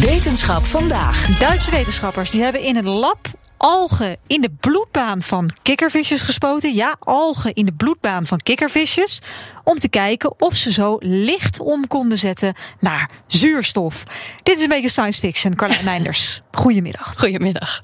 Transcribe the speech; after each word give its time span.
Wetenschap 0.00 0.64
vandaag. 0.64 1.38
Duitse 1.38 1.70
wetenschappers 1.70 2.30
die 2.30 2.42
hebben 2.42 2.62
in 2.62 2.76
een 2.76 2.88
lab 2.88 3.26
algen 3.56 4.16
in 4.26 4.40
de 4.40 4.50
bloedbaan 4.60 5.22
van 5.22 5.50
kikkervisjes 5.62 6.20
gespoten. 6.20 6.74
Ja, 6.74 6.96
algen 6.98 7.54
in 7.54 7.64
de 7.64 7.72
bloedbaan 7.72 8.26
van 8.26 8.38
kikkervisjes. 8.38 9.20
Om 9.64 9.78
te 9.78 9.88
kijken 9.88 10.40
of 10.40 10.54
ze 10.54 10.72
zo 10.72 10.96
licht 11.00 11.60
om 11.60 11.86
konden 11.86 12.18
zetten 12.18 12.54
naar 12.80 13.10
zuurstof. 13.26 14.02
Dit 14.42 14.56
is 14.56 14.62
een 14.62 14.68
beetje 14.68 14.88
science 14.88 15.20
fiction. 15.20 15.54
Carlijn 15.54 15.84
Meinders, 15.84 16.40
goedemiddag. 16.52 17.14
Goedemiddag. 17.16 17.82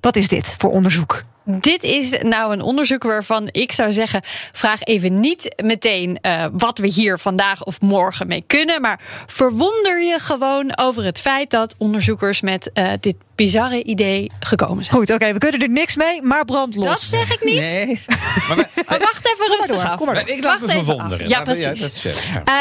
Wat 0.00 0.16
is 0.16 0.28
dit 0.28 0.54
voor 0.58 0.70
onderzoek? 0.70 1.24
Dit 1.48 1.82
is 1.82 2.18
nou 2.22 2.52
een 2.52 2.60
onderzoek 2.60 3.02
waarvan 3.02 3.48
ik 3.50 3.72
zou 3.72 3.92
zeggen: 3.92 4.20
vraag 4.52 4.82
even 4.82 5.20
niet 5.20 5.62
meteen 5.62 6.18
uh, 6.22 6.44
wat 6.52 6.78
we 6.78 6.86
hier 6.86 7.18
vandaag 7.18 7.64
of 7.64 7.80
morgen 7.80 8.26
mee 8.26 8.44
kunnen. 8.46 8.80
Maar 8.80 9.24
verwonder 9.26 10.02
je 10.02 10.18
gewoon 10.18 10.76
over 10.76 11.04
het 11.04 11.20
feit 11.20 11.50
dat 11.50 11.74
onderzoekers 11.78 12.40
met 12.40 12.70
uh, 12.74 12.92
dit 13.00 13.14
bizarre 13.36 13.84
idee 13.84 14.30
gekomen 14.40 14.84
zijn. 14.84 14.96
Goed, 14.96 15.06
oké, 15.06 15.14
okay, 15.14 15.32
we 15.32 15.38
kunnen 15.38 15.60
er 15.60 15.68
niks 15.68 15.96
mee, 15.96 16.22
maar 16.22 16.44
brandlos. 16.44 16.86
Dat 16.86 17.00
zeg 17.00 17.34
ik 17.34 17.44
niet. 17.44 17.60
Nee. 17.60 18.00
Maar, 18.46 18.56
we, 18.56 18.82
maar 18.88 18.98
wacht 18.98 19.30
even 19.32 19.56
rustig 19.56 19.90
af. 19.90 19.96
Kom 19.96 20.06
maar 20.06 20.28
ik 20.28 20.44
laat 20.44 20.60
me 20.60 20.68
verwonderen. 20.68 21.28
Ja, 21.28 21.42
precies. 21.42 22.02
Ja, 22.02 22.12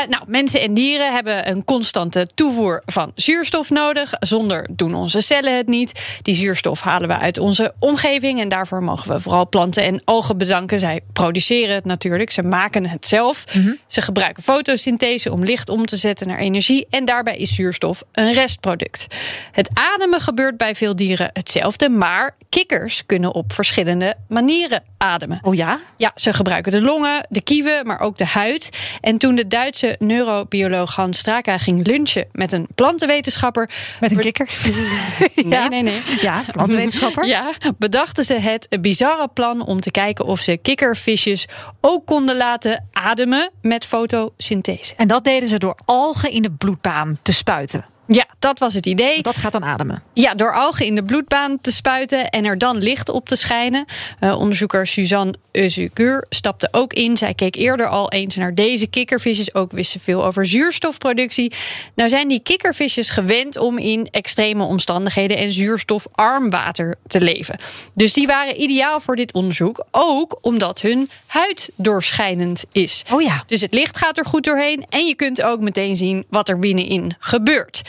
uh, 0.01 0.09
nou, 0.09 0.23
mensen 0.27 0.61
en 0.61 0.73
dieren 0.73 1.13
hebben 1.13 1.49
een 1.49 1.65
constante 1.65 2.27
toevoer 2.35 2.81
van 2.85 3.11
zuurstof 3.15 3.69
nodig. 3.69 4.13
Zonder 4.19 4.67
doen 4.71 4.95
onze 4.95 5.21
cellen 5.21 5.57
het 5.57 5.67
niet. 5.67 6.19
Die 6.21 6.35
zuurstof 6.35 6.81
halen 6.81 7.07
we 7.07 7.17
uit 7.17 7.37
onze 7.37 7.73
omgeving 7.79 8.39
en 8.39 8.49
daarvoor 8.49 8.83
mogen 8.83 9.11
we 9.11 9.19
vooral 9.19 9.49
planten 9.49 9.83
en 9.83 10.01
algen 10.03 10.37
bedanken. 10.37 10.79
Zij 10.79 11.01
produceren 11.13 11.75
het 11.75 11.85
natuurlijk, 11.85 12.31
ze 12.31 12.41
maken 12.41 12.87
het 12.87 13.07
zelf. 13.07 13.45
Mm 13.53 13.61
-hmm. 13.61 13.79
Ze 13.87 14.01
gebruiken 14.01 14.43
fotosynthese 14.43 15.31
om 15.31 15.43
licht 15.43 15.69
om 15.69 15.85
te 15.85 15.97
zetten 15.97 16.27
naar 16.27 16.39
energie 16.39 16.87
en 16.89 17.05
daarbij 17.05 17.37
is 17.37 17.55
zuurstof 17.55 18.03
een 18.11 18.33
restproduct. 18.33 19.07
Het 19.51 19.69
ademen 19.73 20.21
gebeurt 20.21 20.57
bij 20.57 20.64
veel 20.73 20.95
dieren 20.95 21.29
hetzelfde, 21.33 21.89
maar 21.89 22.35
kikkers 22.49 23.05
kunnen 23.05 23.33
op 23.33 23.53
verschillende 23.53 24.15
manieren 24.27 24.83
ademen. 24.97 25.39
Oh 25.41 25.55
ja? 25.55 25.79
Ja, 25.97 26.11
ze 26.15 26.33
gebruiken 26.33 26.71
de 26.71 26.81
longen, 26.81 27.27
de 27.29 27.41
kieven, 27.41 27.85
maar 27.87 27.99
ook 27.99 28.17
de 28.17 28.25
huid. 28.25 28.69
En 29.01 29.17
toen 29.17 29.35
de 29.35 29.47
Duitse 29.47 29.95
neurobioloog 29.99 30.95
Hans 30.95 31.17
Straka 31.17 31.57
ging 31.57 31.87
lunchen 31.87 32.27
met 32.31 32.51
een 32.51 32.67
plantenwetenschapper. 32.75 33.69
Met 33.99 34.11
een 34.11 34.19
kikker? 34.19 34.49
nee, 35.35 35.69
nee, 35.69 35.81
nee. 35.81 36.01
Ja, 36.21 36.43
plantenwetenschapper. 36.51 37.25
Ja, 37.25 37.51
bedachten 37.77 38.23
ze 38.23 38.33
het 38.33 38.77
bizarre 38.81 39.27
plan 39.27 39.65
om 39.65 39.79
te 39.79 39.91
kijken 39.91 40.25
of 40.25 40.39
ze 40.39 40.57
kikkervisjes 40.57 41.45
ook 41.81 42.05
konden 42.05 42.37
laten 42.37 42.87
ademen 42.91 43.51
met 43.61 43.85
fotosynthese. 43.85 44.93
En 44.97 45.07
dat 45.07 45.23
deden 45.23 45.49
ze 45.49 45.57
door 45.57 45.77
algen 45.85 46.31
in 46.31 46.41
de 46.41 46.51
bloedbaan 46.51 47.19
te 47.21 47.33
spuiten. 47.33 47.85
Ja, 48.07 48.25
dat 48.39 48.59
was 48.59 48.73
het 48.73 48.85
idee. 48.85 49.21
Dat 49.21 49.37
gaat 49.37 49.51
dan 49.51 49.63
ademen. 49.63 50.03
Ja, 50.13 50.35
door 50.35 50.53
algen 50.53 50.85
in 50.85 50.95
de 50.95 51.03
bloedbaan 51.03 51.61
te 51.61 51.71
spuiten 51.71 52.29
en 52.29 52.45
er 52.45 52.57
dan 52.57 52.77
licht 52.77 53.09
op 53.09 53.27
te 53.27 53.35
schijnen. 53.35 53.85
Uh, 54.19 54.39
onderzoeker 54.39 54.87
Suzanne 54.87 55.35
Euzugur 55.51 56.25
stapte 56.29 56.67
ook 56.71 56.93
in. 56.93 57.17
Zij 57.17 57.33
keek 57.33 57.55
eerder 57.55 57.87
al 57.87 58.11
eens 58.11 58.35
naar 58.35 58.53
deze 58.53 58.87
kikkervisjes. 58.87 59.55
Ook 59.55 59.71
wist 59.71 59.91
ze 59.91 59.99
veel 59.99 60.25
over 60.25 60.45
zuurstofproductie. 60.45 61.53
Nou 61.95 62.09
zijn 62.09 62.27
die 62.27 62.39
kikkervisjes 62.39 63.09
gewend 63.09 63.57
om 63.57 63.77
in 63.77 64.07
extreme 64.11 64.63
omstandigheden 64.63 65.37
en 65.37 65.51
zuurstofarm 65.51 66.49
water 66.49 66.95
te 67.07 67.21
leven. 67.21 67.59
Dus 67.93 68.13
die 68.13 68.27
waren 68.27 68.61
ideaal 68.61 68.99
voor 68.99 69.15
dit 69.15 69.33
onderzoek. 69.33 69.85
Ook 69.91 70.37
omdat 70.41 70.81
hun 70.81 71.09
huid 71.25 71.69
doorschijnend 71.75 72.65
is. 72.71 73.03
Oh 73.11 73.21
ja. 73.21 73.43
Dus 73.47 73.61
het 73.61 73.73
licht 73.73 73.97
gaat 73.97 74.17
er 74.17 74.25
goed 74.25 74.43
doorheen. 74.43 74.85
En 74.89 75.05
je 75.05 75.15
kunt 75.15 75.41
ook 75.41 75.59
meteen 75.59 75.95
zien 75.95 76.25
wat 76.29 76.49
er 76.49 76.59
binnenin 76.59 77.15
gebeurt. 77.19 77.81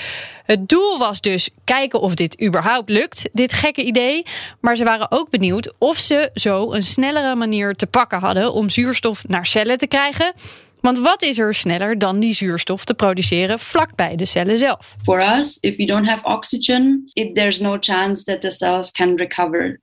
Het 0.45 0.69
doel 0.69 0.99
was 0.99 1.21
dus 1.21 1.51
kijken 1.65 2.01
of 2.01 2.15
dit 2.15 2.43
überhaupt 2.43 2.91
lukt, 2.91 3.29
dit 3.33 3.53
gekke 3.53 3.83
idee. 3.83 4.23
Maar 4.61 4.77
ze 4.77 4.85
waren 4.85 5.11
ook 5.11 5.31
benieuwd 5.31 5.75
of 5.79 5.99
ze 5.99 6.31
zo 6.35 6.73
een 6.73 6.83
snellere 6.83 7.35
manier 7.35 7.75
te 7.75 7.87
pakken 7.87 8.19
hadden 8.19 8.53
om 8.53 8.71
zuurstof 8.71 9.29
naar 9.29 9.47
cellen 9.47 9.79
te 9.79 9.87
krijgen. 9.87 10.33
Want 10.81 10.99
wat 10.99 11.23
is 11.23 11.39
er 11.39 11.55
sneller 11.55 11.99
dan 11.99 12.21
die 12.21 12.33
zuurstof 12.33 12.85
te 12.85 12.95
produceren 12.95 13.59
vlakbij 13.59 14.17
de 14.17 14.25
cellen 14.25 14.59
zelf? 14.59 14.95
For 15.03 15.39
us, 15.39 15.59
if 15.61 15.77
we 15.77 15.85
don't 15.85 16.09
have 16.09 16.25
oxygen, 16.25 17.11
it, 17.13 17.35
there's 17.35 17.61
no 17.61 17.77
chance 17.81 18.25
that 18.25 18.41
the 18.41 18.51
cells 18.51 18.91
can 18.91 19.17
recover. 19.17 19.81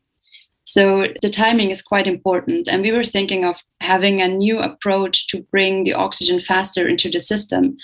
So 0.63 1.07
the 1.19 1.29
timing 1.29 1.69
is 1.69 1.81
quite 1.81 2.09
important. 2.09 2.67
And 2.67 2.81
we 2.81 2.91
were 2.91 3.09
thinking 3.09 3.45
of 3.45 3.63
having 3.77 4.21
a 4.21 4.27
new 4.27 4.59
approach 4.59 5.27
to 5.27 5.45
bring 5.49 5.83
the 5.83 5.93
oxygen 5.93 6.39
faster 6.39 6.87
into 6.87 7.09
the 7.09 7.19
system, 7.19 7.75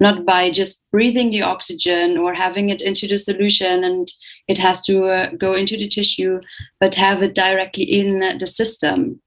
not 0.00 0.24
by 0.24 0.50
just 0.50 0.82
breathing 0.92 1.30
the 1.30 1.42
oxygen 1.42 2.18
or 2.18 2.34
having 2.34 2.70
it 2.70 2.82
into 2.82 3.06
the 3.06 3.18
solution 3.18 3.84
and 3.84 4.08
it 4.46 4.58
has 4.58 4.80
to 4.82 5.04
uh, 5.04 5.30
go 5.38 5.54
into 5.54 5.76
the 5.76 5.88
tissue, 5.88 6.40
but 6.80 6.94
have 6.94 7.22
it 7.22 7.34
directly 7.34 7.84
in 7.84 8.38
the 8.38 8.46
system. 8.46 9.20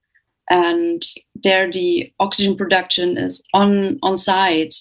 And 0.50 1.02
there, 1.44 1.72
the 1.72 2.12
oxygen 2.20 2.56
production 2.58 3.18
is 3.18 3.44
on, 3.54 4.00
on 4.02 4.18
site, 4.18 4.76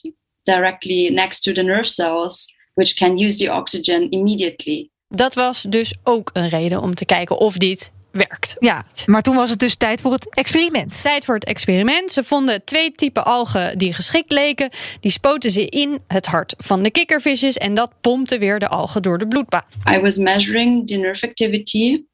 directly 0.47 1.11
next 1.11 1.43
to 1.43 1.53
the 1.53 1.63
nerve 1.63 1.89
cells, 1.89 2.49
which 2.75 2.97
can 2.97 3.19
use 3.19 3.39
the 3.39 3.49
oxygen 3.49 4.09
immediately. 4.11 4.91
Dat 5.09 5.35
was 5.35 5.63
dus 5.63 5.95
ook 6.05 6.31
een 6.33 6.49
reden 6.49 6.81
om 6.81 6.95
te 6.95 7.05
kijken 7.05 7.39
of 7.39 7.57
dit 7.57 7.93
werkt. 8.13 8.57
Ja, 8.59 8.85
maar 9.07 9.23
toen 9.23 9.37
was 9.37 9.51
het 9.51 9.59
dus 9.59 9.77
tijd 9.77 10.01
voor 10.01 10.13
het 10.13 10.35
experiment. 10.35 11.03
Tijd 11.03 11.25
voor 11.25 11.35
het 11.35 11.45
experiment. 11.45 12.13
Ze 12.13 12.23
vonden 12.23 12.65
twee 12.65 12.93
typen 12.93 13.25
algen 13.25 13.79
die 13.79 13.93
geschikt 13.93 14.31
leken. 14.33 14.71
Die 15.01 15.11
spoten 15.11 15.51
ze 15.51 15.67
in 15.67 16.01
het 16.07 16.27
hart 16.27 16.55
van 16.59 16.83
de 16.83 16.91
kikkervisjes 16.91 17.57
en 17.57 17.75
dat 17.75 17.93
pompte 18.01 18.39
weer 18.39 18.59
de 18.59 18.69
algen 18.69 19.03
door 19.03 19.19
de 19.19 19.29
bloedbaan. 19.29 19.65
I 19.89 19.99
was 19.99 20.17
measuring 20.17 20.87
the 20.87 20.97
nerve 20.97 21.27
activity 21.27 22.05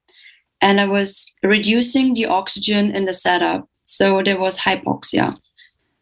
and 0.59 0.79
I 0.79 0.87
was 0.87 1.34
reducing 1.41 2.17
the 2.17 2.28
oxygen 2.28 2.95
in 2.95 3.05
the 3.05 3.13
setup. 3.13 3.67
So 3.84 4.23
there 4.23 4.39
was 4.39 4.65
hypoxia. 4.65 5.37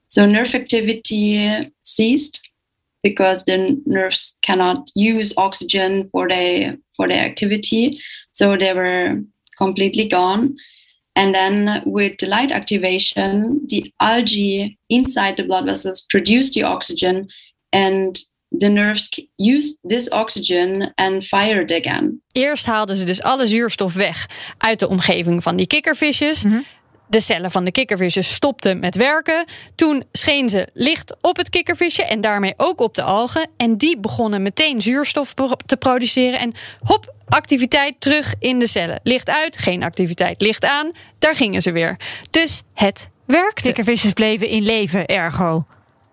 So 0.06 0.26
nerve 0.26 0.56
activity 0.56 1.70
ceased 1.80 2.52
because 3.02 3.44
the 3.44 3.80
nerves 3.84 4.36
cannot 4.40 4.90
use 4.94 5.36
oxygen 5.36 6.08
for 6.10 6.28
their 6.28 6.76
for 6.96 7.08
their 7.08 7.24
activity. 7.24 8.00
So 8.32 8.56
they 8.56 8.74
were 8.74 9.22
completely 9.54 10.06
gone. 10.06 10.54
And 11.12 11.32
then 11.32 11.82
with 11.84 12.16
the 12.16 12.26
light 12.26 12.50
activation, 12.50 13.60
the 13.66 13.92
algae 13.96 14.76
inside 14.88 15.36
the 15.36 15.44
blood 15.44 15.64
vessels 15.64 16.04
produce 16.08 16.52
the 16.52 16.64
oxygen 16.64 17.28
and 17.70 18.18
the 18.50 18.68
nerves 18.68 19.08
used 19.36 19.78
this 19.88 20.10
oxygen 20.10 20.92
and 20.96 21.24
fired 21.24 21.70
again. 21.72 22.22
Eerst 22.32 22.66
haalden 22.66 22.96
ze 22.96 23.04
dus 23.04 23.22
alle 23.22 23.46
zuurstof 23.46 23.94
weg 23.94 24.26
uit 24.58 24.78
de 24.78 24.88
omgeving 24.88 25.42
van 25.42 25.56
die 25.56 25.66
kikkervisjes. 25.66 26.44
Mm 26.44 26.52
-hmm. 26.52 26.64
De 27.14 27.20
cellen 27.20 27.50
van 27.50 27.64
de 27.64 27.70
kikkervisjes 27.70 28.34
stopten 28.34 28.78
met 28.78 28.96
werken. 28.96 29.44
Toen 29.74 30.04
scheen 30.12 30.48
ze 30.48 30.68
licht 30.72 31.16
op 31.20 31.36
het 31.36 31.48
kikkervisje 31.48 32.04
en 32.04 32.20
daarmee 32.20 32.54
ook 32.56 32.80
op 32.80 32.94
de 32.94 33.02
algen. 33.02 33.50
En 33.56 33.76
die 33.76 33.98
begonnen 33.98 34.42
meteen 34.42 34.82
zuurstof 34.82 35.34
te 35.66 35.76
produceren. 35.76 36.38
En 36.38 36.52
hop, 36.84 37.14
activiteit 37.28 37.94
terug 37.98 38.34
in 38.38 38.58
de 38.58 38.66
cellen. 38.66 39.00
Licht 39.02 39.30
uit, 39.30 39.58
geen 39.58 39.82
activiteit. 39.82 40.40
Licht 40.40 40.64
aan, 40.64 40.90
daar 41.18 41.34
gingen 41.34 41.62
ze 41.62 41.72
weer. 41.72 41.96
Dus 42.30 42.62
het 42.72 43.08
werkte. 43.26 43.62
Kikkervisjes 43.62 44.12
bleven 44.12 44.48
in 44.48 44.62
leven, 44.62 45.06
ergo. 45.06 45.64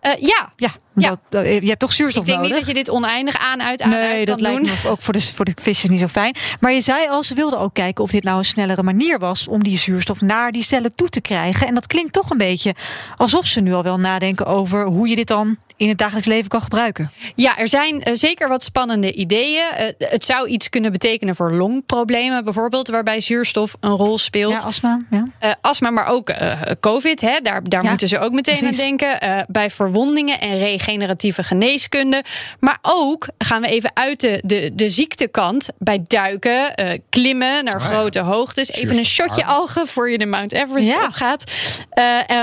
Uh, 0.01 0.11
ja. 0.19 0.53
Ja, 0.55 0.71
ja. 0.95 1.15
Dat, 1.29 1.45
je 1.45 1.67
hebt 1.67 1.79
toch 1.79 1.93
zuurstof 1.93 2.25
nodig? 2.25 2.41
Ik 2.41 2.41
denk 2.41 2.51
nodig? 2.51 2.57
niet 2.57 2.65
dat 2.65 2.67
je 2.67 2.83
dit 2.83 2.89
oneindig 2.89 3.37
aan, 3.37 3.61
uit, 3.61 3.81
aan, 3.81 3.89
nee, 3.89 4.17
uit 4.17 4.25
dat 4.25 4.41
lijkt 4.41 4.61
me 4.61 4.89
ook 4.89 5.01
voor 5.01 5.13
de, 5.13 5.21
voor 5.21 5.45
de 5.45 5.51
visjes 5.55 5.89
niet 5.89 5.99
zo 5.99 6.07
fijn. 6.07 6.35
Maar 6.59 6.73
je 6.73 6.81
zei 6.81 7.09
al, 7.09 7.23
ze 7.23 7.33
wilden 7.33 7.59
ook 7.59 7.73
kijken 7.73 8.03
of 8.03 8.11
dit 8.11 8.23
nou 8.23 8.37
een 8.37 8.45
snellere 8.45 8.83
manier 8.83 9.19
was... 9.19 9.47
om 9.47 9.63
die 9.63 9.77
zuurstof 9.77 10.21
naar 10.21 10.51
die 10.51 10.63
cellen 10.63 10.95
toe 10.95 11.09
te 11.09 11.21
krijgen. 11.21 11.67
En 11.67 11.73
dat 11.73 11.87
klinkt 11.87 12.13
toch 12.13 12.29
een 12.29 12.37
beetje 12.37 12.75
alsof 13.15 13.45
ze 13.45 13.61
nu 13.61 13.73
al 13.73 13.83
wel 13.83 13.99
nadenken 13.99 14.45
over... 14.45 14.85
hoe 14.85 15.07
je 15.07 15.15
dit 15.15 15.27
dan 15.27 15.57
in 15.81 15.89
het 15.89 15.97
dagelijks 15.97 16.27
leven 16.27 16.49
kan 16.49 16.61
gebruiken. 16.61 17.11
Ja, 17.35 17.57
er 17.57 17.67
zijn 17.67 17.95
uh, 17.95 18.15
zeker 18.15 18.47
wat 18.47 18.63
spannende 18.63 19.13
ideeën. 19.13 19.63
Uh, 19.79 20.09
het 20.09 20.25
zou 20.25 20.47
iets 20.47 20.69
kunnen 20.69 20.91
betekenen 20.91 21.35
voor 21.35 21.51
longproblemen, 21.51 22.43
bijvoorbeeld, 22.43 22.87
waarbij 22.87 23.19
zuurstof 23.19 23.75
een 23.79 23.91
rol 23.91 24.17
speelt. 24.17 24.61
Ja, 24.61 24.67
astma. 24.67 25.01
Ja. 25.09 25.27
Uh, 25.43 25.51
astma, 25.61 25.89
maar 25.89 26.05
ook 26.05 26.33
COVID. 26.79 27.21
Hè, 27.21 27.39
daar 27.43 27.63
daar 27.63 27.83
ja, 27.83 27.89
moeten 27.89 28.07
ze 28.07 28.19
ook 28.19 28.31
meteen 28.31 28.57
precies. 28.57 28.79
aan 28.79 28.97
denken. 28.97 29.45
bij 29.47 29.69
verwondingen 29.69 30.39
en 30.39 30.57
regeneratieve 30.91 31.43
geneeskunde. 31.43 32.23
Maar 32.59 32.77
ook 32.81 33.27
gaan 33.37 33.61
we 33.61 33.67
even 33.67 33.91
uit 33.93 34.19
de, 34.19 34.41
de, 34.45 34.71
de 34.73 34.89
ziektekant 34.89 35.69
bij 35.77 35.99
duiken, 36.03 36.73
klimmen 37.09 37.63
naar 37.63 37.75
oh, 37.75 37.85
grote 37.85 38.19
hoogtes. 38.19 38.71
Even 38.71 38.97
een 38.97 39.05
shotje 39.05 39.45
algen 39.45 39.87
voor 39.87 40.11
je 40.11 40.17
de 40.17 40.25
Mount 40.25 40.53
Everest 40.53 40.91
ja. 40.91 41.05
opgaat. 41.05 41.43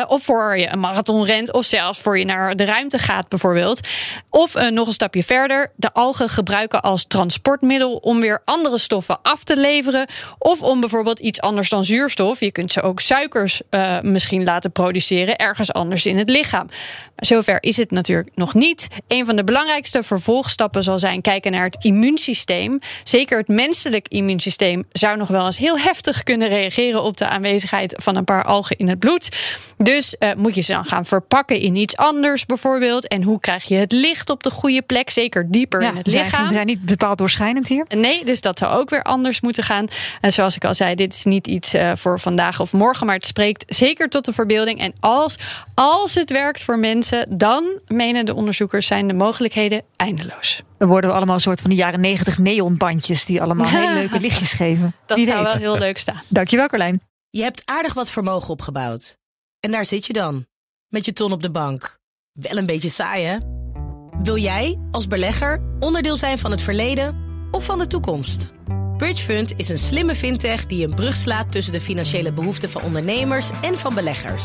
of 0.09 0.23
voor 0.23 0.59
je 0.59 0.73
een 0.73 0.81
marathon 0.81 1.25
rent, 1.25 1.53
of 1.53 1.65
zelfs 1.65 1.99
voor 1.99 2.19
je 2.19 2.25
naar 2.25 2.57
de 2.57 2.65
ruimte 2.65 2.99
gaat, 2.99 3.29
bijvoorbeeld. 3.29 3.89
Of 4.31 4.57
uh, 4.57 4.69
nog 4.69 4.87
een 4.87 4.93
stapje 4.93 5.25
verder, 5.25 5.73
de 5.77 5.93
algen 5.93 6.29
gebruiken 6.29 6.83
als 6.83 7.07
transportmiddel 7.07 7.97
om 7.97 8.21
weer 8.21 8.43
andere 8.45 8.79
stoffen 8.79 9.19
af 9.23 9.45
te 9.45 9.57
leveren. 9.57 10.07
Of 10.39 10.63
om 10.63 10.81
bijvoorbeeld 10.81 11.19
iets 11.19 11.41
anders 11.41 11.69
dan 11.69 11.85
zuurstof. 11.85 12.41
Je 12.41 12.53
kunt 12.53 12.73
ze 12.73 12.83
ook 12.83 13.01
suikers 13.01 13.63
uh, 13.71 14.01
misschien 14.01 14.45
laten 14.45 14.73
produceren 14.73 15.37
ergens 15.37 15.73
anders 15.73 16.07
in 16.07 16.19
het 16.19 16.29
lichaam. 16.29 16.67
Maar 16.67 17.27
zover 17.27 17.63
is 17.63 17.77
het 17.77 17.91
natuurlijk 17.91 18.28
nog 18.35 18.55
niet. 18.55 18.89
Een 19.09 19.27
van 19.27 19.37
de 19.37 19.45
belangrijkste 19.45 20.03
vervolgstappen 20.03 20.83
zal 20.83 20.99
zijn 20.99 21.21
kijken 21.21 21.53
naar 21.53 21.65
het 21.65 21.85
immuunsysteem. 21.85 22.79
Zeker 23.03 23.39
het 23.39 23.49
menselijk 23.49 24.09
immuunsysteem 24.09 24.85
zou 24.93 25.17
nog 25.17 25.29
wel 25.29 25.47
eens 25.47 25.59
heel 25.59 25.79
heftig 25.79 26.23
kunnen 26.23 26.49
reageren 26.49 27.03
op 27.03 27.17
de 27.17 27.29
aanwezigheid 27.29 27.95
van 27.99 28.17
een 28.17 28.25
paar 28.25 28.45
algen 28.45 28.77
in 28.77 28.89
het 28.89 28.99
bloed. 28.99 29.29
Dus 29.77 30.17
uh, 30.19 30.31
moet 30.37 30.55
je 30.55 30.61
ze 30.61 30.73
dan 30.73 30.85
gaan 30.85 31.05
verpakken 31.05 31.61
in 31.61 31.77
iets 31.77 31.97
anders 31.97 32.47
bijvoorbeeld. 32.47 33.09
En 33.09 33.23
hoe 33.23 33.41
krijg 33.41 33.65
je 33.65 33.75
het 33.75 33.93
licht 33.93 34.31
op 34.31 34.43
de 34.43 34.51
goede 34.51 34.83
plek, 34.83 35.11
zeker 35.11 35.51
dieper 35.51 35.83
in 35.83 35.97
het 35.97 36.07
lichaam? 36.07 36.49
We 36.49 36.55
zijn 36.55 36.67
niet 36.67 36.85
bepaald 36.85 37.19
doorschijnend 37.19 37.69
hier. 37.69 37.87
Nee, 37.89 38.25
dus 38.25 38.41
dat 38.41 38.59
zou 38.59 38.79
ook 38.79 38.91
weer 38.91 39.03
anders 39.03 39.41
moeten 39.41 39.65
gaan. 39.65 39.87
En 40.21 40.33
zoals 40.33 40.57
ik 40.57 40.65
al 40.65 40.75
zei, 40.75 40.95
dit 40.95 41.15
is 41.15 41.25
niet 41.25 41.47
iets 41.47 41.75
uh, 41.75 41.93
voor 41.95 42.21
vandaag 42.21 42.61
of 42.61 42.73
morgen, 42.73 43.07
maar 43.07 43.15
het 43.15 43.27
spreekt 43.27 43.65
zeker 43.67 44.09
tot 44.09 44.25
de 44.25 44.33
verbeelding. 44.33 44.81
En 44.81 44.95
als, 45.01 45.37
als 45.75 46.15
het 46.15 46.31
werkt 46.31 46.63
voor 46.63 46.79
mensen, 46.79 47.27
dan 47.29 47.65
menen 47.87 48.18
de 48.25 48.35
onderzoekers 48.35 48.87
zijn 48.87 49.09
de 49.09 49.15
mogelijkheden 49.15 49.83
eindeloos. 49.97 50.63
Dan 50.79 50.89
worden 50.89 51.11
we 51.11 51.17
allemaal 51.17 51.35
een 51.35 51.41
soort 51.41 51.61
van 51.61 51.71
de 51.71 51.77
jaren 51.77 52.01
negentig 52.01 52.39
neonbandjes 52.39 53.25
die 53.25 53.43
allemaal 53.43 53.67
heel 53.79 53.93
leuke 53.93 54.21
lichtjes 54.21 54.53
geven. 54.53 54.95
Dat 55.07 55.17
Die 55.17 55.27
zou 55.27 55.43
weet. 55.43 55.53
wel 55.53 55.61
heel 55.61 55.79
leuk 55.79 55.99
staan. 55.99 56.23
Dankjewel, 56.29 56.67
Carlijn. 56.67 57.01
Je 57.31 57.43
hebt 57.43 57.63
aardig 57.65 57.95
wat 57.95 58.11
vermogen 58.11 58.51
opgebouwd. 58.51 59.17
En 59.61 59.71
daar 59.71 59.87
zit 59.87 60.07
je 60.07 60.13
dan, 60.13 60.47
met 60.89 61.05
je 61.05 61.13
ton 61.13 61.33
op 61.33 61.43
de 61.43 61.51
bank. 61.51 61.99
Wel 62.33 62.57
een 62.57 62.67
beetje 62.67 62.89
saai, 62.89 63.25
hè? 63.25 63.37
Wil 64.23 64.37
jij, 64.37 64.79
als 64.91 65.07
belegger, 65.07 65.63
onderdeel 65.81 66.17
zijn 66.17 66.39
van 66.39 66.51
het 66.51 66.63
verleden 66.63 67.17
of 67.51 67.65
van 67.65 67.79
de 67.79 67.87
toekomst? 67.87 68.53
Bridgefund 68.97 69.53
is 69.57 69.69
een 69.69 69.79
slimme 69.79 70.15
fintech 70.15 70.67
die 70.67 70.85
een 70.87 70.95
brug 70.95 71.17
slaat 71.17 71.53
tussen 71.53 71.73
de 71.73 71.81
financiële 71.81 72.33
behoeften 72.33 72.71
van 72.71 72.83
ondernemers 72.83 73.51
en 73.63 73.79
van 73.79 73.95
beleggers. 73.95 74.45